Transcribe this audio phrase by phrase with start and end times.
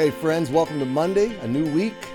[0.00, 2.08] Hey, friends, welcome to Monday, a new week,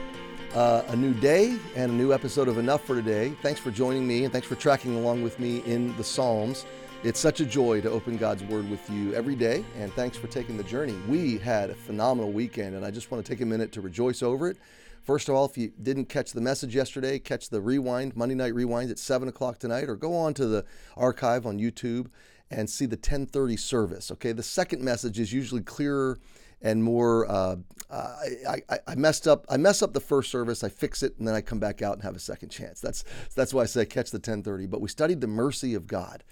[0.55, 3.37] uh, a new day, and a new episode of Enough for Today.
[3.43, 6.65] Thanks for joining me, and thanks for tracking along with me in the Psalms.
[7.03, 10.25] It's such a joy to open God's Word with you every day, and thanks for
[10.25, 10.95] taking the journey.
[11.07, 14.23] We had a phenomenal weekend, and I just want to take a minute to rejoice
[14.23, 14.57] over it.
[15.03, 18.55] First of all, if you didn't catch the message yesterday, catch the rewind, Monday Night
[18.55, 20.65] Rewind at 7 o'clock tonight, or go on to the
[20.97, 22.07] archive on YouTube
[22.49, 24.09] and see the 1030 service.
[24.09, 26.17] Okay, the second message is usually clearer
[26.65, 27.31] and more.
[27.31, 27.55] Uh,
[27.89, 29.45] I, I, I, messed up.
[29.47, 30.65] I mess up the first service.
[30.65, 32.81] I fix it, and then I come back out and have a second chance.
[32.81, 34.69] That's that's why I say catch the 10:30.
[34.69, 36.23] But we studied the mercy of God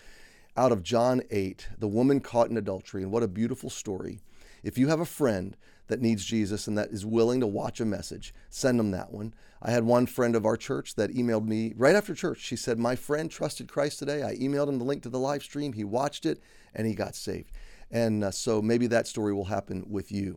[0.56, 4.20] out of John 8, the woman caught in adultery, and what a beautiful story.
[4.62, 7.86] If you have a friend that needs Jesus and that is willing to watch a
[7.86, 9.34] message, send them that one.
[9.62, 12.40] I had one friend of our church that emailed me right after church.
[12.40, 14.24] She said, My friend trusted Christ today.
[14.24, 15.74] I emailed him the link to the live stream.
[15.74, 16.42] He watched it
[16.74, 17.52] and he got saved.
[17.94, 20.36] And uh, so maybe that story will happen with you.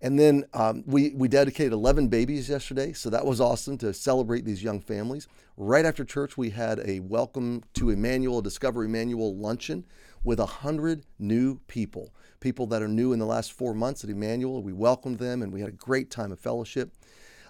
[0.00, 4.44] And then um, we, we dedicated 11 babies yesterday, so that was awesome to celebrate
[4.44, 5.28] these young families.
[5.56, 9.84] Right after church, we had a welcome to Emmanuel, Discover Emmanuel luncheon
[10.22, 14.62] with 100 new people, people that are new in the last four months at Emmanuel.
[14.62, 16.92] We welcomed them and we had a great time of fellowship.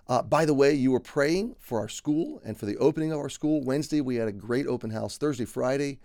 [0.08, 3.18] Uh, by the way, you were praying for our school and for the opening of
[3.18, 3.62] our school.
[3.64, 5.18] Wednesday, we had a great open house.
[5.18, 5.98] Thursday, Friday,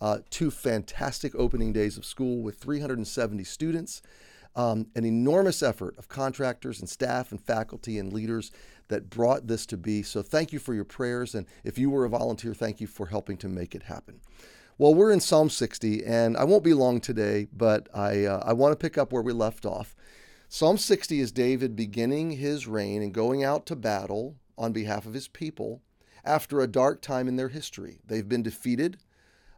[0.00, 4.02] uh, two fantastic opening days of school with 370 students.
[4.56, 8.50] Um, an enormous effort of contractors and staff and faculty and leaders
[8.88, 10.02] that brought this to be.
[10.02, 11.34] So, thank you for your prayers.
[11.34, 14.20] And if you were a volunteer, thank you for helping to make it happen.
[14.78, 18.52] Well, we're in Psalm 60, and I won't be long today, but I, uh, I
[18.52, 19.96] want to pick up where we left off.
[20.48, 25.14] Psalm 60 is David beginning his reign and going out to battle on behalf of
[25.14, 25.82] his people
[26.24, 27.98] after a dark time in their history.
[28.06, 28.98] They've been defeated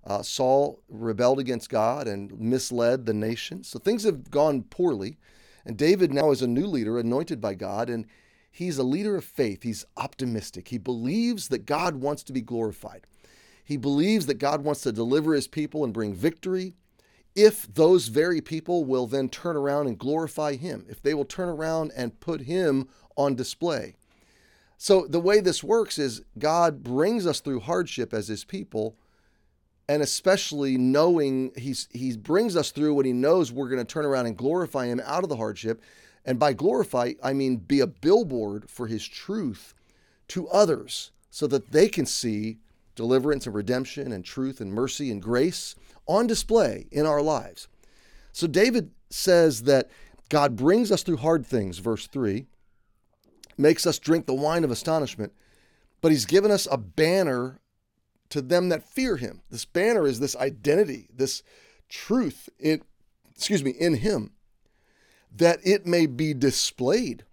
[0.04, 3.62] uh, Saul rebelled against God and misled the nation.
[3.64, 5.18] So things have gone poorly.
[5.64, 8.06] And David now is a new leader, anointed by God, and
[8.50, 9.62] he's a leader of faith.
[9.62, 10.68] He's optimistic.
[10.68, 13.06] He believes that God wants to be glorified.
[13.62, 16.76] He believes that God wants to deliver his people and bring victory
[17.36, 21.48] if those very people will then turn around and glorify him, if they will turn
[21.48, 23.94] around and put him on display.
[24.76, 28.96] So, the way this works is God brings us through hardship as his people
[29.90, 34.06] and especially knowing he's he brings us through when he knows we're going to turn
[34.06, 35.82] around and glorify him out of the hardship.
[36.24, 39.74] And by glorify i mean be a billboard for his truth
[40.28, 42.58] to others so that they can see
[42.94, 45.74] deliverance and redemption and truth and mercy and grace
[46.06, 47.66] on display in our lives.
[48.30, 49.90] So david says that
[50.28, 52.46] god brings us through hard things verse 3
[53.58, 55.32] makes us drink the wine of astonishment
[56.00, 57.58] but he's given us a banner
[58.30, 59.42] to them that fear him.
[59.50, 61.42] This banner is this identity, this
[61.88, 62.82] truth in
[63.34, 64.32] excuse me, in him
[65.34, 67.24] that it may be displayed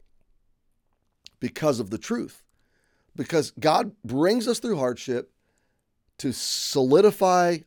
[1.39, 2.43] because of the truth.
[3.15, 5.31] Because God brings us through hardship
[6.19, 7.59] to solidify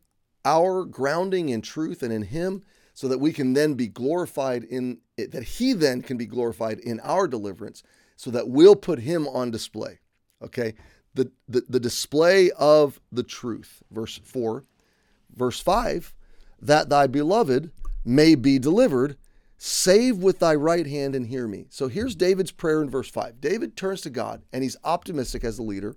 [0.44, 2.62] our grounding in truth and in him
[2.94, 6.78] so that we can then be glorified in it, that he then can be glorified
[6.78, 7.82] in our deliverance
[8.16, 9.98] so that we'll put him on display.
[10.42, 10.74] Okay?
[11.14, 13.82] The, the, the display of the truth.
[13.90, 14.64] Verse 4.
[15.34, 16.14] Verse 5
[16.62, 17.70] that thy beloved
[18.04, 19.16] may be delivered.
[19.62, 21.66] Save with thy right hand and hear me.
[21.68, 23.40] So here's David's prayer in verse 5.
[23.40, 25.96] David turns to God and he's optimistic as a leader.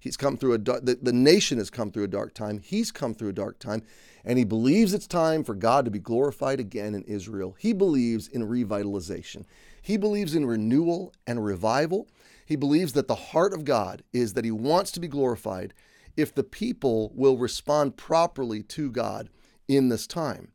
[0.00, 2.58] He's come through a the, the nation has come through a dark time.
[2.58, 3.82] He's come through a dark time
[4.24, 7.56] and he believes it's time for God to be glorified again in Israel.
[7.58, 9.44] He believes in revitalization.
[9.80, 12.08] He believes in renewal and revival.
[12.48, 15.74] He believes that the heart of God is that he wants to be glorified
[16.16, 19.28] if the people will respond properly to God
[19.68, 20.48] in this time.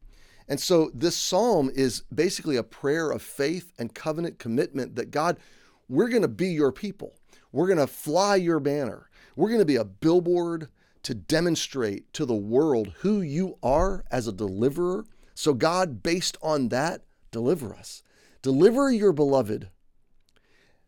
[0.47, 5.37] And so this psalm is basically a prayer of faith and covenant commitment that God,
[5.87, 7.13] we're going to be your people.
[7.51, 9.07] We're going to fly your banner.
[9.35, 10.69] We're going to be a billboard
[11.03, 15.05] to demonstrate to the world who you are as a deliverer.
[15.35, 18.01] So, God, based on that, deliver us.
[18.41, 19.69] Deliver your beloved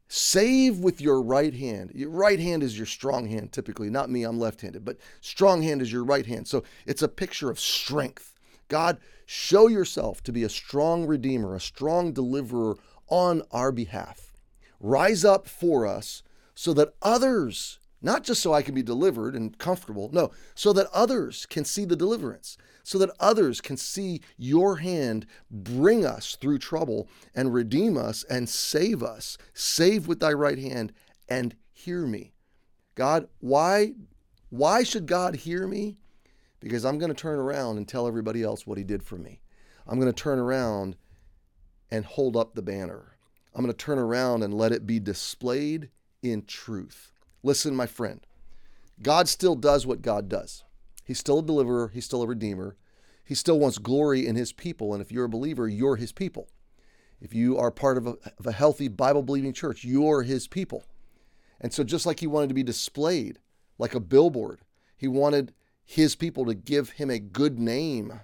[0.07, 1.91] Save with your right hand.
[1.95, 3.89] Your right hand is your strong hand, typically.
[3.89, 6.47] Not me, I'm left handed, but strong hand is your right hand.
[6.47, 8.33] So it's a picture of strength.
[8.67, 14.31] God, show yourself to be a strong redeemer, a strong deliverer on our behalf.
[14.79, 16.21] Rise up for us
[16.53, 20.87] so that others, not just so I can be delivered and comfortable, no, so that
[20.93, 26.59] others can see the deliverance so that others can see your hand bring us through
[26.59, 29.39] trouble and redeem us and save us.
[29.55, 30.93] Save with thy right hand
[31.27, 32.33] and hear me.
[32.93, 33.93] God, why
[34.49, 35.97] why should God hear me?
[36.59, 39.41] Because I'm going to turn around and tell everybody else what he did for me.
[39.87, 40.95] I'm going to turn around
[41.89, 43.17] and hold up the banner.
[43.53, 45.89] I'm going to turn around and let it be displayed
[46.21, 47.11] in truth.
[47.41, 48.21] Listen, my friend,
[49.01, 50.64] God still does what God does.
[51.05, 52.75] He's still a deliverer, He's still a redeemer.
[53.23, 54.93] He still wants glory in His people.
[54.93, 56.49] And if you're a believer, you're His people.
[57.21, 60.83] If you are part of a, of a healthy Bible believing church, you're His people.
[61.61, 63.39] And so, just like He wanted to be displayed
[63.77, 64.61] like a billboard,
[64.97, 65.53] He wanted
[65.85, 68.19] His people to give Him a good name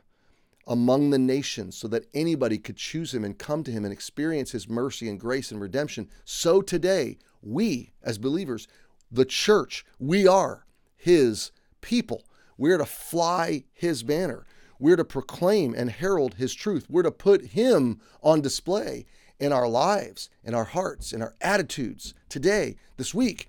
[0.67, 4.51] among the nations so that anybody could choose him and come to him and experience
[4.51, 6.07] his mercy and grace and redemption.
[6.23, 8.67] So today, we as believers,
[9.11, 11.51] the church, we are his
[11.81, 12.23] people.
[12.61, 14.45] We're to fly his banner.
[14.77, 16.85] We're to proclaim and herald his truth.
[16.91, 19.07] We're to put him on display
[19.39, 23.47] in our lives, in our hearts, in our attitudes today, this week,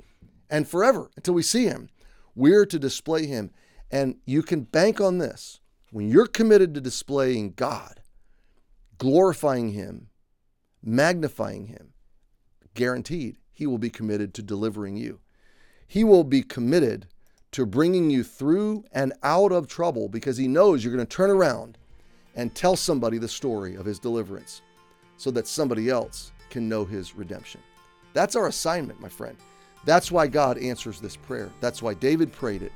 [0.48, 1.90] and forever until we see him.
[2.34, 3.50] We're to display him.
[3.90, 5.60] And you can bank on this
[5.90, 8.00] when you're committed to displaying God,
[8.96, 10.08] glorifying Him,
[10.82, 11.92] magnifying Him,
[12.72, 15.20] guaranteed He will be committed to delivering you.
[15.86, 17.08] He will be committed
[17.52, 21.30] to bringing you through and out of trouble because He knows you're going to turn
[21.30, 21.78] around
[22.34, 24.62] and tell somebody the story of His deliverance
[25.16, 27.60] so that somebody else can know His redemption.
[28.14, 29.36] That's our assignment, my friend.
[29.84, 31.50] That's why God answers this prayer.
[31.60, 32.72] That's why David prayed it.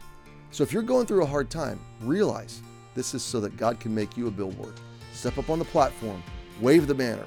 [0.51, 2.63] So if you're going through a hard time, realize
[2.95, 4.75] this is so that God can make you a billboard.
[5.13, 6.23] Step up on the platform,
[6.61, 7.25] wave the banner,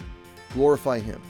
[0.54, 1.22] glorify Him,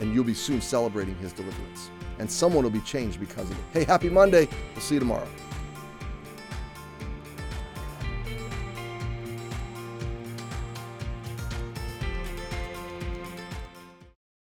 [0.00, 1.90] and you'll be soon celebrating His deliverance.
[2.18, 3.64] And someone will be changed because of it.
[3.72, 4.48] Hey, happy Monday.
[4.74, 5.28] We'll see you tomorrow.